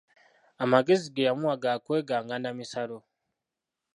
[0.63, 2.97] Amagezi ge yamuwa ga kweganga n'amisalo.